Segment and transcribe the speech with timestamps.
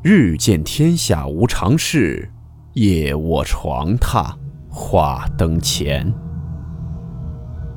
[0.00, 2.30] 日见天下无常事，
[2.74, 4.32] 夜卧床榻
[4.70, 6.14] 话灯前。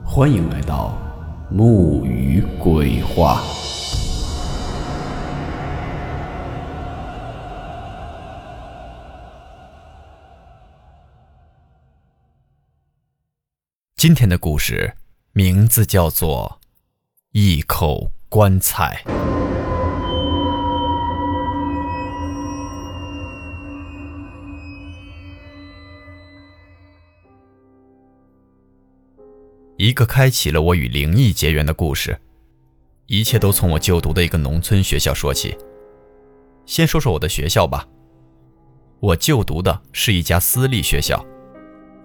[0.05, 0.95] 欢迎来到
[1.49, 3.41] 木鱼鬼话。
[13.95, 14.93] 今天的故事
[15.33, 16.59] 名字叫做
[17.31, 19.03] 《一口棺材》。
[29.81, 32.15] 一个开启了我与灵异结缘的故事，
[33.07, 35.57] 一切都从我就读的一个农村学校说起。
[36.67, 37.83] 先说说我的学校吧，
[38.99, 41.25] 我就读的是一家私立学校，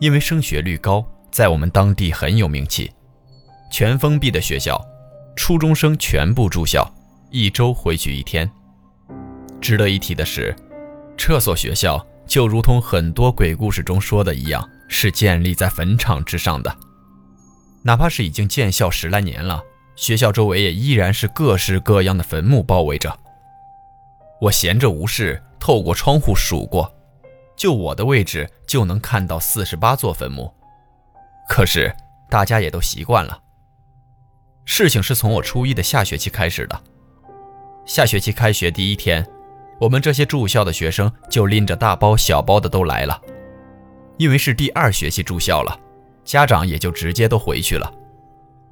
[0.00, 2.90] 因为升学率高，在我们当地很有名气。
[3.70, 4.82] 全封闭的学校，
[5.36, 6.90] 初中生全部住校，
[7.30, 8.50] 一周回去一天。
[9.60, 10.56] 值得一提的是，
[11.14, 16.74] 这所学校就如同很多鬼故事中说的一样，是建立在坟场之上的。
[17.86, 19.62] 哪怕是已经建校十来年了，
[19.94, 23.16] 学校周围也依然是各式各样的坟墓包围着。
[24.40, 26.92] 我闲着无事，透过窗户数过，
[27.56, 30.52] 就我的位置就能看到四十八座坟墓。
[31.48, 31.94] 可是
[32.28, 33.40] 大家也都习惯了。
[34.64, 36.82] 事情是从我初一的下学期开始的。
[37.84, 39.24] 下学期开学第一天，
[39.78, 43.22] 我们这些住校的学生就拎着大包小包的都来了，
[44.18, 45.78] 因为是第二学期住校了。
[46.26, 47.90] 家长也就直接都回去了，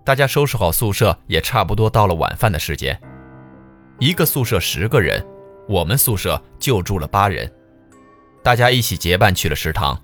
[0.04, 3.00] 大家收拾好宿舍，也差不多到了晚饭的时间。
[4.00, 5.24] 一个宿舍十个人，
[5.68, 7.50] 我们宿舍就住了八人，
[8.42, 9.96] 大家一起结伴去了食堂。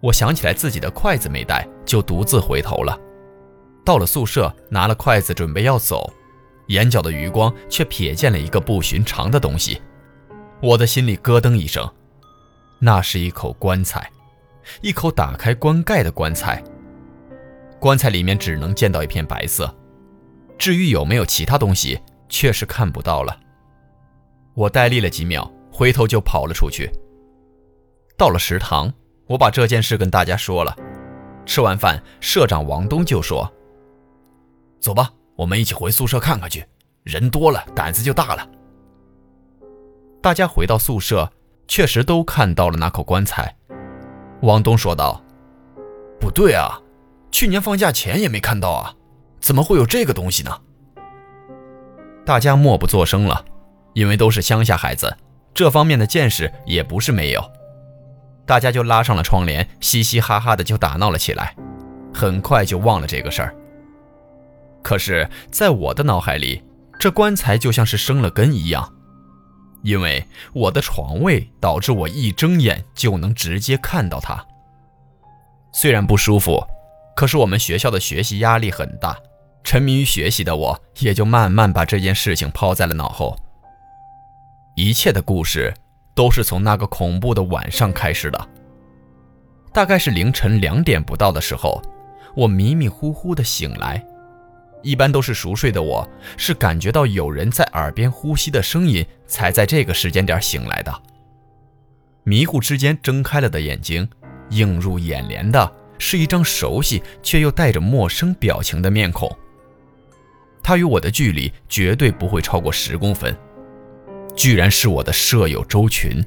[0.00, 2.98] 我想起来自己的筷子没带，就独自回头了。
[3.84, 6.12] 到了宿舍，拿了筷子准备要走，
[6.66, 9.80] 眼角的余光却瞥见了一个不寻常的东西，
[10.60, 11.88] 我的心里咯噔一声，
[12.80, 14.10] 那是一口棺材，
[14.80, 16.60] 一口打开棺盖的棺材。
[17.82, 19.68] 棺材里面只能见到一片白色，
[20.56, 23.36] 至于有没有其他东西，确实看不到了。
[24.54, 26.88] 我呆立了几秒，回头就跑了出去。
[28.16, 28.92] 到了食堂，
[29.26, 30.76] 我把这件事跟大家说了。
[31.44, 33.52] 吃完饭，社长王东就说
[34.78, 36.64] ：“走吧，我们一起回宿舍看看去。
[37.02, 38.48] 人多了，胆子就大了。”
[40.22, 41.28] 大家回到宿舍，
[41.66, 43.56] 确实都看到了那口棺材。
[44.42, 45.20] 王东说道
[46.20, 46.80] ：“不对啊。”
[47.32, 48.94] 去年放假前也没看到啊，
[49.40, 50.60] 怎么会有这个东西呢？
[52.24, 53.44] 大家默不作声了，
[53.94, 55.16] 因为都是乡下孩子，
[55.54, 57.42] 这方面的见识也不是没有。
[58.46, 61.56] 大家就拉上了窗帘，嘻嘻哈哈的就打闹了起来，
[62.12, 63.54] 很快就忘了这个事儿。
[64.82, 66.62] 可是，在我的脑海里，
[66.98, 68.92] 这棺材就像是生了根一样，
[69.82, 70.22] 因为
[70.52, 74.44] 我的床位导致我一睁眼就能直接看到它。
[75.72, 76.62] 虽然不舒服。
[77.14, 79.16] 可是我们学校的学习压力很大，
[79.62, 83.36] 沉迷于学习的我也就慢慢把这件事情抛在了脑后。
[84.74, 85.72] 一切的故事
[86.14, 88.48] 都是从那个恐怖的晚上开始的。
[89.72, 91.82] 大概是凌晨两点不到的时候，
[92.34, 94.02] 我迷迷糊糊的醒来。
[94.82, 96.06] 一般都是熟睡的我，
[96.36, 100.92] 是感觉到有人在耳边呼吸的声音，才在这个时间点醒来的。
[102.24, 104.08] 迷糊之间睁开了的眼睛，
[104.50, 105.72] 映入眼帘的。
[106.04, 109.30] 是一张熟悉却又带着陌生表情的面孔。
[110.60, 113.36] 他与我的距离绝对不会超过十公分，
[114.34, 116.20] 居然是我的舍友周群。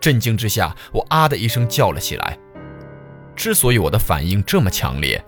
[0.00, 2.38] 震惊之下，我啊的一声叫了起来。
[3.34, 5.22] 之所以我的反应这么强烈，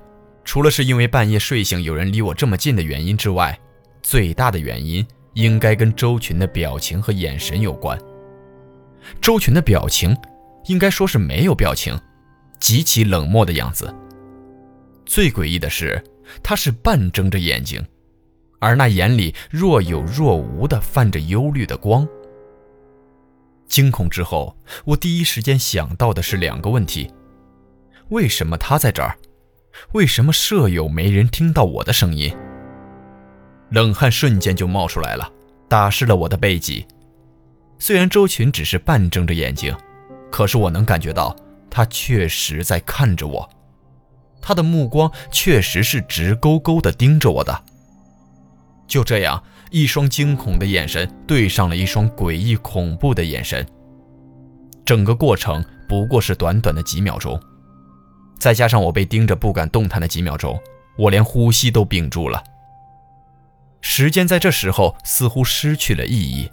[0.44, 3.58] 除了是因为半夜睡醒有人离我这么近的原因之外，
[4.00, 5.04] 最大的原因
[5.34, 7.98] 应该跟周群的表情和眼神有关。
[9.20, 10.16] 周群的表情，
[10.66, 11.98] 应该说是没有表情。
[12.58, 13.94] 极其冷漠的样子。
[15.06, 16.02] 最诡异的是，
[16.42, 17.84] 他是半睁着眼睛，
[18.58, 22.06] 而那眼里若有若无的泛着忧虑的光。
[23.66, 27.10] 惊恐之后，我第一时间想到的是两个问题：
[28.08, 29.16] 为什么他在这儿？
[29.92, 32.34] 为什么舍友没人听到我的声音？
[33.70, 35.30] 冷汗瞬间就冒出来了，
[35.68, 36.86] 打湿了我的背脊。
[37.78, 39.74] 虽然周群只是半睁着眼睛，
[40.30, 41.36] 可是我能感觉到。
[41.70, 43.50] 他确实在看着我，
[44.40, 47.64] 他的目光确实是直勾勾地盯着我的。
[48.86, 53.66] 就这样，一双惊恐的眼神对上了一双诡异恐怖的眼神。
[54.84, 57.38] 整个过程不过是短短的几秒钟，
[58.38, 60.58] 再加上我被盯着不敢动弹的几秒钟，
[60.96, 62.42] 我连呼吸都屏住了。
[63.82, 66.48] 时间在这时候似乎失去了意义，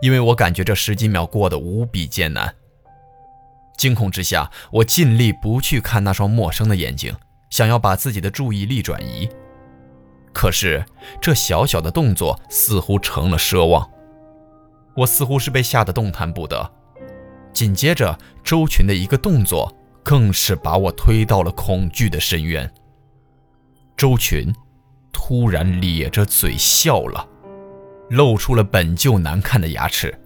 [0.00, 2.54] 因为我感觉这十几秒过得无比艰难。
[3.76, 7.14] 惊恐之下，我尽力不去看那双陌生的眼睛，
[7.50, 9.28] 想要把自己的注意力转移。
[10.32, 10.84] 可是
[11.20, 13.90] 这小小的动作似乎成了奢望，
[14.96, 16.72] 我似乎是被吓得动弹不得。
[17.52, 19.70] 紧接着，周群的一个动作
[20.02, 22.72] 更是把我推到了恐惧的深渊。
[23.94, 24.50] 周群
[25.12, 27.28] 突然咧着嘴笑了，
[28.08, 30.18] 露出了本就难看的牙齿。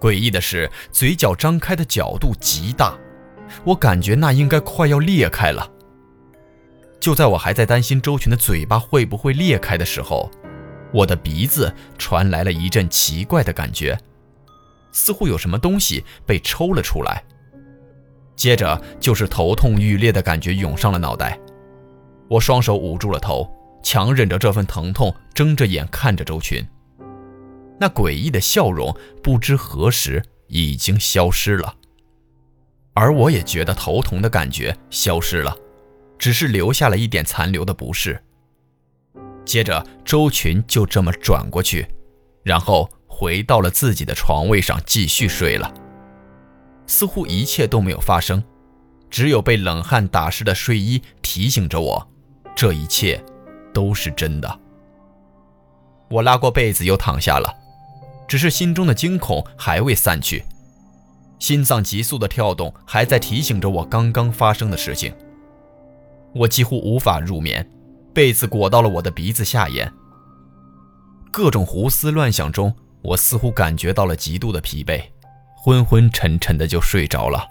[0.00, 2.98] 诡异的是，嘴角张开的角度极大，
[3.64, 5.70] 我感觉那应该快要裂开了。
[6.98, 10.30] 就在我还在担心周群的嘴巴会不会裂开的时候，
[10.92, 13.98] 我的鼻子传来了一阵奇怪的感觉，
[14.90, 17.22] 似乎有什么东西被抽了出来。
[18.36, 21.38] 接着就是头痛欲裂的感觉涌上了脑袋，
[22.26, 23.46] 我双手捂住了头，
[23.82, 26.66] 强忍着这份疼痛，睁着眼看着周群。
[27.80, 31.74] 那诡异的笑容不知何时已经消失了，
[32.92, 35.56] 而我也觉得头疼的感觉消失了。
[36.18, 38.22] 只是留下了一点残留的不适。
[39.46, 41.88] 接着，周群就这么转过去，
[42.42, 45.72] 然后回到了自己的床位上继续睡了，
[46.86, 48.44] 似乎一切都没有发生，
[49.08, 52.06] 只有被冷汗打湿的睡衣提醒着我，
[52.54, 53.24] 这一切
[53.72, 54.60] 都是真的。
[56.10, 57.50] 我拉过被子又躺下了，
[58.30, 60.44] 只是心中的惊恐还未散去，
[61.40, 65.12] 心脏急速的跳动还在提醒着我刚刚发生的事情。
[66.32, 67.68] 我几乎无法入眠，
[68.14, 69.92] 被子裹到了我的鼻子下沿。
[71.32, 72.72] 各种胡思乱想中，
[73.02, 75.02] 我似乎感觉到了极度的疲惫，
[75.56, 77.44] 昏昏沉沉的就睡着了。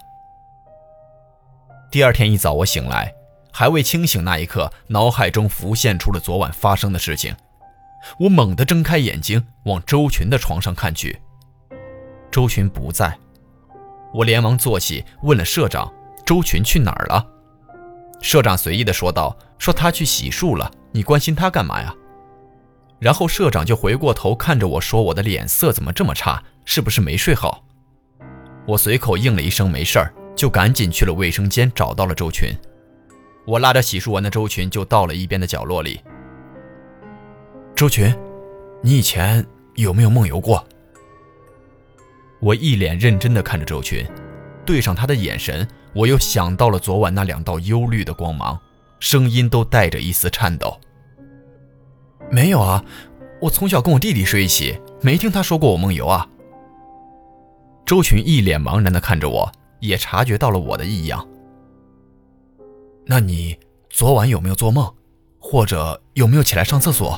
[1.91, 3.13] 第二天一早，我醒来，
[3.51, 7.35] 还未清醒那一刻，脑海中浮现出了昨晚发生的事情。
[8.19, 11.19] 我猛地睁开眼睛，往周群的床上看去，
[12.31, 13.17] 周群不在。
[14.13, 15.93] 我连忙坐起，问了社长
[16.25, 17.25] ：“周群去哪儿了？”
[18.21, 21.95] 社长随意的说道：“说他去洗漱了，你关心他干嘛呀？”
[22.99, 26.43] 然后社长就回过头看着我说：“我的脸色怎么这么差？
[26.65, 27.63] 是不是没睡好？”
[28.67, 32.53] 我随口应了一声“没事儿”，就赶紧去了卫生间，找到了周群。
[33.45, 36.01] 我拉着洗漱完的周群就到了一边的角落里。
[37.79, 38.13] 周群，
[38.81, 40.61] 你以前有没有梦游过？
[42.41, 44.05] 我一脸认真的看着周群，
[44.65, 45.65] 对上他的眼神。
[45.93, 48.59] 我又想到了昨晚那两道忧虑的光芒，
[48.99, 50.77] 声音都带着一丝颤抖。
[52.29, 52.83] 没有啊，
[53.39, 56.27] 我从小跟我弟弟睡一起，没听他说过我梦游啊。
[57.85, 59.49] 周群一脸茫然地看着我，
[59.79, 61.25] 也察觉到了我的异样。
[63.05, 63.57] 那你
[63.89, 64.93] 昨晚有没有做梦，
[65.39, 67.17] 或者有没有起来上厕所？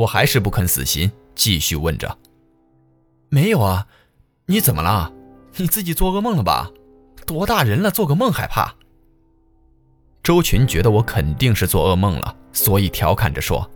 [0.00, 2.16] 我还是不肯死心，继续问着。
[3.28, 3.86] 没有啊，
[4.46, 5.12] 你怎么了？
[5.56, 6.70] 你自己做噩梦了吧？
[7.26, 8.74] 多大人了，做个梦还怕？
[10.22, 13.70] 周群觉得我肯定是做噩梦了，所以调侃着说。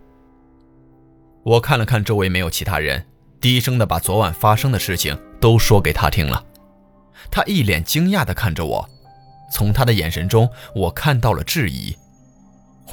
[1.43, 3.05] 我看了看周围没有其他人，
[3.39, 6.43] 低声的把昨晚发生的事情都说给他听了。
[7.29, 8.89] 他一脸惊讶的看着我，
[9.51, 11.95] 从他的眼神中我看到了质疑。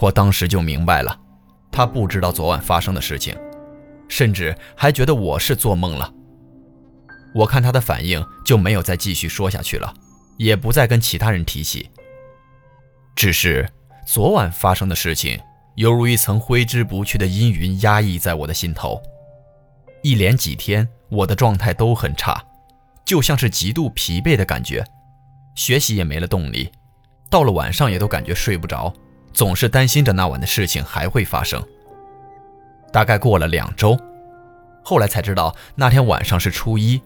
[0.00, 1.19] 我当时就明白了，
[1.73, 3.35] 他不知道昨晚发生的事情，
[4.07, 6.12] 甚至还觉得我是做梦了。
[7.35, 9.93] 我看他的反应，就没有再继续说下去了。
[10.38, 11.88] 也不再跟其他人提起。
[13.14, 13.69] 只是
[14.07, 15.38] 昨晚发生的事情，
[15.76, 19.00] 犹如一层挥之不去的阴云，压抑在我的心头。
[20.02, 22.43] 一连几天，我的状态都很差，
[23.05, 24.85] 就像是极度疲惫的感觉，
[25.55, 26.73] 学习也没了动力。
[27.31, 28.93] 到了晚上，也都感觉睡不着，
[29.33, 31.62] 总是担心着那晚的事情还会发生。
[32.93, 33.99] 大概过了两周，
[34.83, 37.01] 后来才知道那天晚上是初一。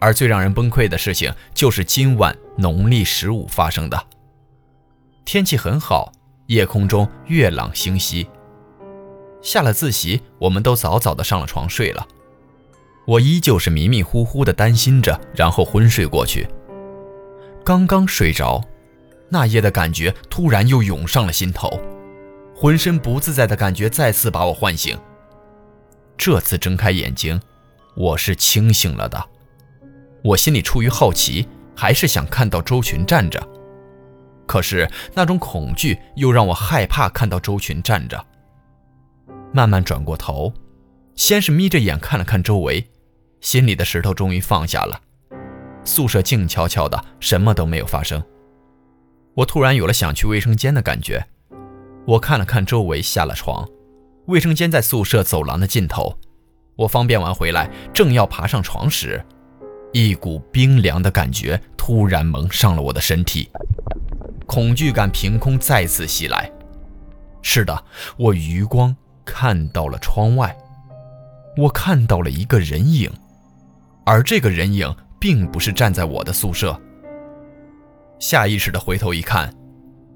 [0.00, 4.00] 而最让人崩溃的事情，就是今晚农历十五发生的。
[5.24, 6.12] 天气很好，
[6.46, 8.28] 夜空中月朗星稀。
[9.42, 12.06] 下了自习，我们都早早的上了床睡了。
[13.06, 16.48] 我依旧是迷迷糊糊的担心着，然后昏睡过去。
[17.64, 18.62] 刚刚睡着，
[19.30, 21.80] 那夜的感觉突然又涌上了心头，
[22.54, 24.98] 浑身不自在的感觉再次把我唤醒。
[26.16, 27.40] 这次睁开眼睛，
[27.94, 29.22] 我是清醒了的。
[30.24, 33.40] 我心里出于好奇，还是想看到周群站着，
[34.46, 38.26] 可是那种恐惧又让我害怕看到周群站着。
[39.52, 40.52] 慢慢转过头，
[41.14, 42.90] 先是眯着眼看了看周围，
[43.40, 45.00] 心里的石头终于放下了。
[45.84, 48.22] 宿舍静悄悄的，什么都没有发生。
[49.38, 51.24] 我突然有了想去卫生间的感觉，
[52.04, 53.64] 我看了看周围，下了床。
[54.26, 56.18] 卫生间在宿舍走廊的尽头，
[56.74, 59.24] 我方便完回来，正要爬上床时，
[59.92, 63.48] 一股冰凉的感觉突然蒙上了我的身体，
[64.44, 66.50] 恐惧感凭空再次袭来。
[67.40, 67.84] 是的，
[68.16, 70.56] 我余光看到了窗外，
[71.56, 73.08] 我看到了一个人影，
[74.04, 76.76] 而这个人影并不是站在我的宿舍。
[78.18, 79.54] 下意识的回头一看，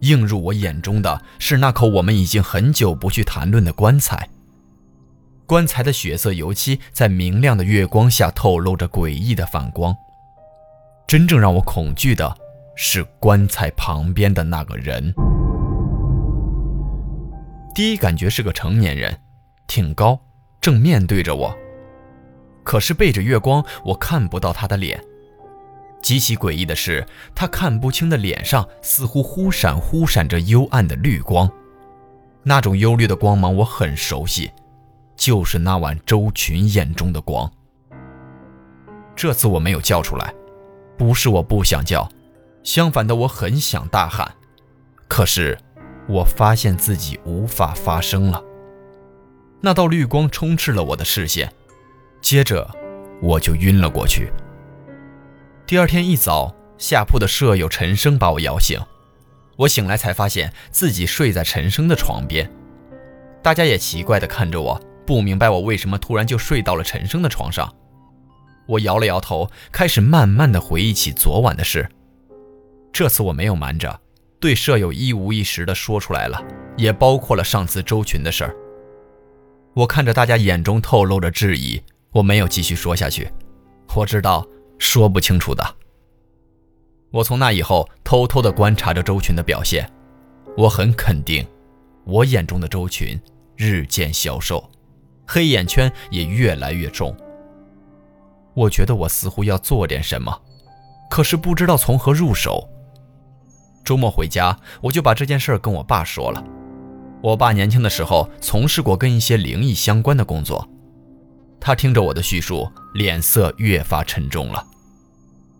[0.00, 4.28] 映入我眼中的是那口我们已经很久不去谈论的棺材。
[5.46, 9.94] 棺材的血色油漆在明亮的月光下透露着诡异的反光。
[11.06, 12.34] 真正让我恐惧的
[12.74, 15.12] 是棺材旁边的那个人。
[17.74, 19.18] 第一感觉是个成年人，
[19.66, 20.18] 挺高，
[20.60, 21.54] 正面对着我。
[22.64, 25.02] 可是背着月光，我看不到他的脸。
[26.02, 31.48] 极其诡异的是，他看不清的脸上似乎忽闪忽闪着幽暗的绿光，
[32.42, 34.50] 那种幽绿的光芒我很熟悉。
[35.14, 37.48] 就是那晚周群眼中的光。
[39.14, 40.34] 这次我没有叫出来，
[40.98, 42.08] 不是我不想叫，
[42.64, 44.28] 相反的，我很想大喊。
[45.06, 45.56] 可是，
[46.08, 48.42] 我发现自己无法发声了。
[49.60, 51.52] 那道绿光充斥了我的视线，
[52.20, 52.68] 接着
[53.20, 54.32] 我就晕了过去。
[55.72, 58.78] 第二天一早，下铺的舍友陈生把我摇醒，
[59.56, 62.52] 我醒来才发现自己睡在陈生的床边，
[63.42, 64.78] 大家也奇怪地看着我。
[65.06, 67.74] 不明白我为什么突然就睡到了陈生的床上，
[68.66, 71.88] 我摇了摇头，开始慢慢的回忆起昨晚的事。
[72.92, 73.98] 这次我没有瞒着，
[74.38, 76.38] 对舍友一五一十的说出来了，
[76.76, 78.54] 也包括了上次周群的事儿。
[79.72, 83.30] 我看着大家眼中透露着质疑，我没有继续说下去。
[83.94, 84.46] 我知道
[84.82, 85.64] 说不清楚的。
[87.12, 89.88] 我从那以后偷偷的观察着周群的表现，
[90.56, 91.46] 我很肯定，
[92.04, 93.18] 我眼中的周群
[93.56, 94.68] 日渐消瘦。
[95.24, 97.16] 黑眼圈也越来越重。
[98.54, 100.36] 我觉得我似乎要做点什么，
[101.08, 102.68] 可是不知道从何入手。
[103.84, 106.42] 周末回家，我就把这件事跟我爸说了。
[107.22, 110.68] 我爸年轻的时候从事过跟一些灵异相关的工作，
[111.64, 114.66] 他听着我的叙述，脸色越发沉重了。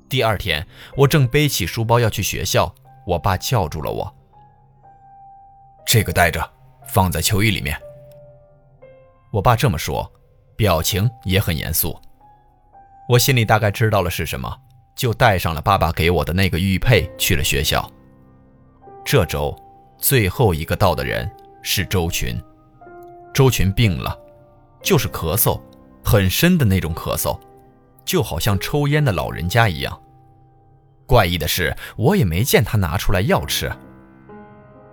[0.09, 0.67] 第二天，
[0.97, 2.75] 我正背起书包要去学校，
[3.07, 4.13] 我爸叫住了我
[5.87, 6.53] ：“这个带着，
[6.89, 7.81] 放在秋衣里面。”
[9.31, 10.13] 我爸这么说，
[10.57, 11.97] 表情也很严肃。
[13.09, 14.53] 我心里大概知道了是什么，
[14.97, 17.89] 就带上了爸爸给我的那个玉佩去了学校。
[19.05, 19.57] 这周
[19.99, 21.31] 最后一个到的人
[21.63, 22.37] 是周群。
[23.33, 24.19] 周群病了，
[24.83, 25.59] 就是咳嗽，
[26.12, 27.40] 很深的那种咳嗽，
[28.04, 29.99] 就好像抽烟的老人家一样。
[31.07, 33.73] 怪异的是，我也没见他拿出来药吃。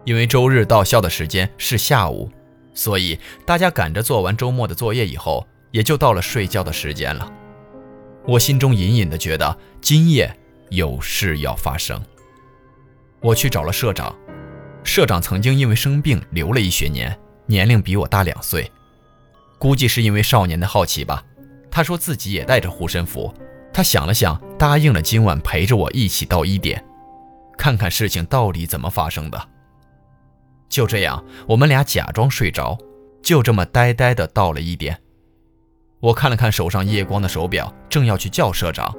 [0.06, 2.32] 因为周日到校的时间是下午。
[2.74, 7.30] 所以大家赶着做完周末的作业以后，也就到了睡觉的时间了。
[8.26, 10.34] 我心中隐隐的觉得今夜
[10.70, 12.02] 有事要发生。
[13.20, 14.16] 我去找了社长，
[14.86, 17.14] 社长曾经因为生病留了一学年，
[17.46, 18.72] 年龄比我大两岁，
[19.60, 21.24] 估计是因为少年的好奇吧。
[21.70, 23.32] 他说自己也带着护身符，
[23.72, 26.84] 他想了想，答应了今晚陪着我一起到一点，
[27.58, 29.50] 看看事情到底怎么发生的。
[30.68, 32.76] 就这样，我们俩假装睡着，
[33.22, 35.00] 就这么呆呆的到了一点。
[36.00, 38.96] 我看了看手上夜光的手表，正要去叫社长，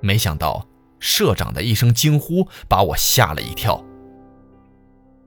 [0.00, 0.66] 没想到
[1.00, 3.84] 社长的一声惊呼把我吓了一跳。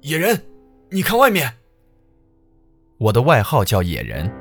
[0.02, 0.44] 野人，
[0.90, 1.58] 你看外面！
[2.98, 4.32] 我的外号叫野人。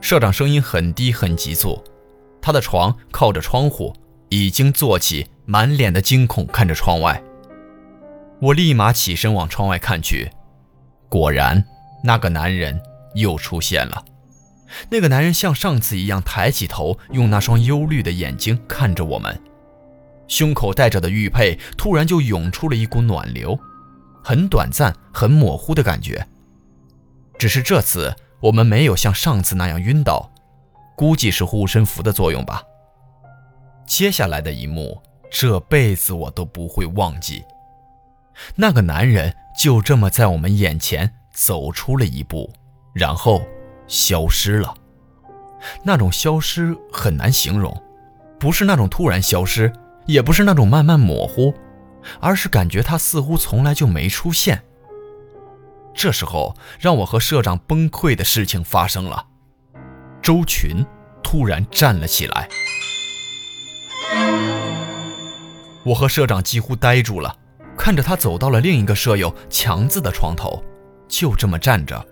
[0.00, 1.82] 社长声音很低很急促，
[2.40, 3.94] 他的床靠着窗户，
[4.28, 7.22] 已经坐起，满脸的惊恐看着窗外。
[8.40, 10.30] 我立马起身往窗外看去。
[11.08, 11.64] 果然，
[12.04, 12.80] 那个男人
[13.14, 14.04] 又出现了。
[14.90, 19.38] 那个男人像上次一样抬起头，用那双忧虑的眼睛看着我们。
[20.28, 23.58] 胸口戴着的玉佩突然就涌出了一股暖流，
[24.22, 26.26] 很短暂、很模糊的感觉。
[27.38, 30.30] 只是这次我们没有像上次那样晕倒，
[30.96, 32.62] 估计是护身符的作用吧。
[33.86, 37.44] 接下来的一幕，这辈子我都不会忘记。
[38.54, 39.34] 那个男人。
[39.58, 42.48] 就这么在我们眼前走出了一步，
[42.92, 43.42] 然后
[43.88, 44.72] 消失了。
[45.82, 47.76] 那种消失很难形容，
[48.38, 49.72] 不是那种突然消失，
[50.06, 51.52] 也不是那种慢慢模糊，
[52.20, 54.62] 而是感觉他似乎从来就没出现。
[55.98, 59.26] 这时候，让我和社长崩溃的事情发生了。
[60.22, 60.86] 周群
[61.24, 62.48] 突然站了起来，
[65.84, 67.36] 我和社长几乎呆住了。
[67.76, 70.62] 看着他走到了另一个舍友强子的床头，
[71.08, 72.06] 就这么站着。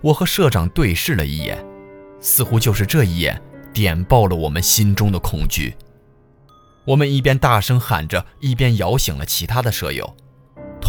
[0.00, 1.62] 我和社长对视了一眼，
[2.18, 3.38] 似乎就是这一眼
[3.74, 5.76] 点爆了我们心中的恐惧。
[6.86, 10.16] 我们一边大声喊着，一边摇醒了其他的舍友，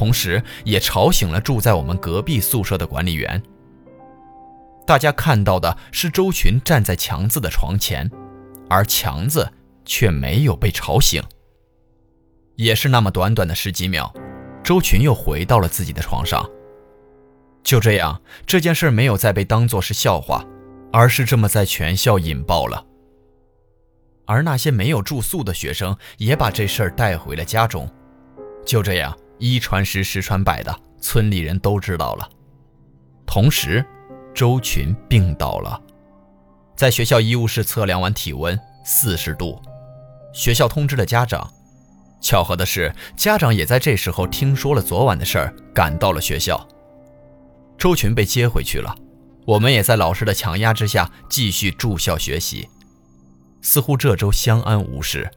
[0.02, 3.40] 同时也吵醒了住在我们隔壁宿舍的管理员。
[4.84, 8.10] 大家看到的是周群站在强子的床前，
[8.68, 9.48] 而强子
[9.86, 11.22] 却没有被吵醒。
[12.56, 14.12] 也是那么短短的十几秒，
[14.64, 16.50] 周群又回到了自己的床上。
[17.64, 20.44] 就这样，这件事没有再被当作是笑话，
[20.92, 22.84] 而是这么在全校引爆了。
[24.26, 27.88] 而那些没有住宿的学生也把这事儿带回了家中。
[28.66, 32.30] 就这样，一传十，十传百的，村里人都知道了。
[33.26, 33.84] 同时，
[34.36, 35.82] 周群病倒了，
[36.76, 39.60] 在学校医务室测量完体温四十度，
[40.32, 41.52] 学校通知了家长。
[42.22, 46.68] 巧合的是，家长也在这时候听说了昨晚的事儿，赶到了学校。
[47.80, 48.96] 周群被接回去了，
[49.48, 52.70] 我们也在老师的强压之下继续住校学习，
[53.64, 55.32] 似乎这周相安无事。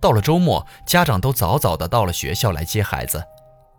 [0.00, 3.22] 到了周末，家长都早早的到了学校来接孩子，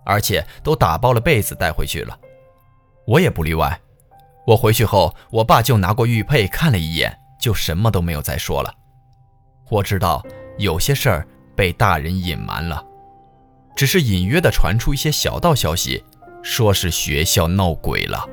[0.05, 2.17] 而且都打包了被子带回去了，
[3.07, 3.79] 我也不例外。
[4.45, 8.73] 我回去后，我爸就拿过玉佩看了一眼，就什么都没有再说了。
[9.69, 10.23] 我知道
[10.57, 12.83] 有些事儿被大人隐瞒了，
[13.75, 16.03] 只是隐约的传出一些小道消息。
[16.43, 18.27] 说是学校闹鬼了。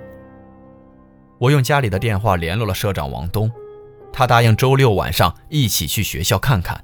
[1.38, 3.52] 我用家里的电话联络了社长王东，
[4.10, 6.82] 他答应周六晚上一起去学校看看。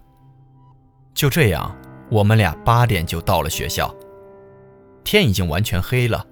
[1.15, 1.75] 就这样，
[2.11, 3.95] 我们俩八点就到了学校。
[5.05, 6.27] 天已经完全黑了，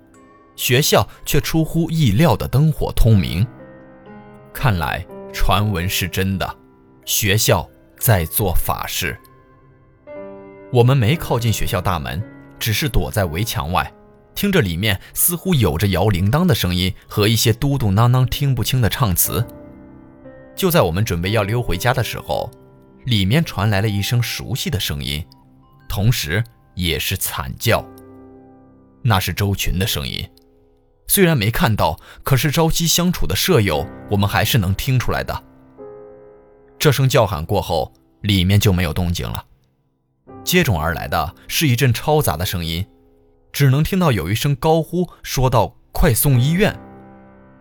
[0.56, 3.46] 学校却出乎意料的灯火通明。
[4.52, 6.56] 看来传闻是真的，
[7.04, 9.16] 学校在做法事。
[10.72, 12.22] 我们没靠近学校大门，
[12.58, 13.90] 只是躲在围墙外。
[14.34, 19.46] 听着，里面似乎有着摇铃铛的声音和一些嘟嘟囔囔听不清的唱词。
[20.56, 22.50] 就在我们准备要溜回家的时候，
[23.04, 25.24] 里面传来了一声熟悉的声音，
[25.88, 26.42] 同时
[26.74, 27.84] 也是惨叫。
[29.02, 30.28] 那是周群的声音，
[31.08, 35.42] 虽然没看到，可是朝夕相处的舍友，我们还是能听出来的。
[36.78, 39.44] 这声叫喊过后，里面就没有动静了，
[40.44, 42.86] 接踵而来的是一阵嘈杂的声音。
[43.52, 46.74] 只能听到有一声高呼，说道：“快送医院！”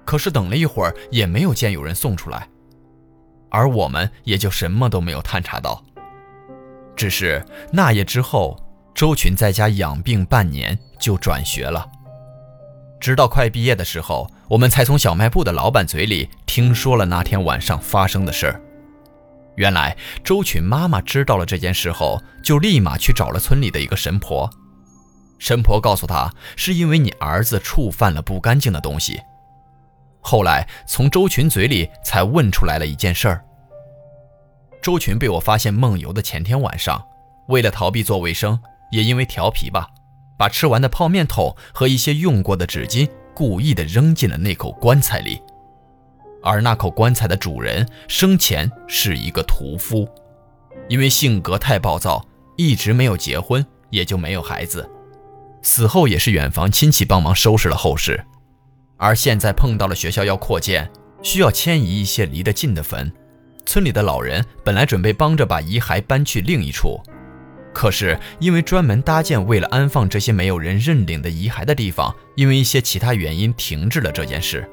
[0.06, 2.48] 可是等了一会儿，也没有见有人送出来，
[3.52, 5.84] 而我们也就什么都没有探查到。
[6.96, 8.58] 只是那夜之后，
[8.96, 11.88] 周群在家养病半年，就转学了。
[13.00, 18.62] 直到快毕业的时候，我们才从小卖部的老板嘴里听说了那天晚上发生的事儿。
[19.56, 24.50] 原来，周群妈妈知道了这件事后，就立马去找了村里的一个神婆。
[25.40, 29.20] 神婆告诉他，是因为你儿子触犯了不干净的东西。
[30.22, 33.44] 后来从周群嘴里才问出来了一件事儿。
[34.82, 37.04] 周群被我发现梦游的前天晚上，
[37.48, 38.60] 为了逃避做卫生，
[38.92, 39.88] 也因为调皮吧，
[40.38, 45.42] 把吃完的泡面桶和一些用过的纸巾故意的扔进了那口棺材里。
[46.44, 50.10] 而那口棺材的主人生前是一个屠夫，
[50.90, 52.26] 因为性格太暴躁，
[52.58, 54.90] 一直没有结婚，也就没有孩子。
[55.62, 58.26] 死后也是远房亲戚帮忙收拾了后事，
[59.02, 60.88] 而现在碰到了学校要扩建，
[61.24, 63.12] 需要迁移一些离得近的坟。
[63.66, 67.02] 村里的老人本来准备帮着把遗骸搬去另一处，
[67.74, 74.70] 可是因为专门搭建为了安放这些没有人认领的遗骸的地方，因为一些其他原因停滞了这件事，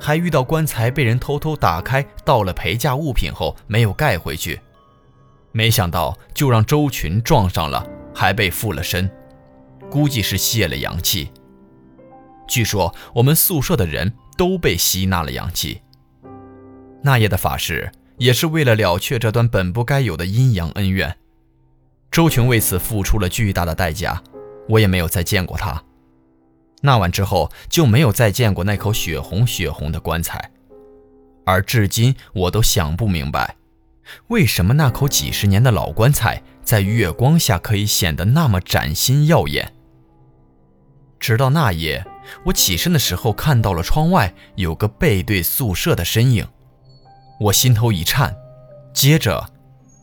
[0.00, 4.60] 还遇到棺材被人偷偷打开，到了陪嫁物品后没有盖回去，
[5.50, 9.10] 没想到就让周群撞上了，还被附了身。
[9.90, 11.30] 估计是泄了阳气。
[12.48, 15.82] 据说我们宿舍的人都被吸纳了阳气。
[17.02, 21.16] 那夜的法事也是为了了却这段本不该有的阴阳恩怨。
[22.10, 24.20] 周群为此付出了巨大的代价，
[24.68, 25.84] 我也没有再见过他。
[26.80, 30.50] 那晚之后就没有再见过那口血红血红的棺材，
[31.44, 33.56] 而至今我都想不明白，
[34.28, 39.74] 为什么那口几十年的老棺材在月光下可以显得那么崭新耀眼。
[41.20, 42.06] 直到那夜，
[42.44, 46.46] 我起身的时候看到了窗外有个背对宿舍的身影，
[47.40, 48.34] 我心头一颤，
[48.92, 49.50] 接着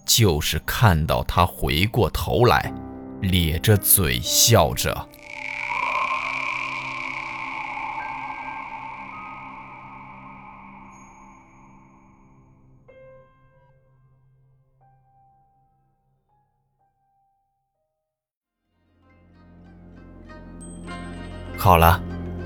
[0.06, 2.74] 就是看到他回过头来，
[3.22, 5.08] 咧着嘴笑着。
[21.58, 22.00] 好了，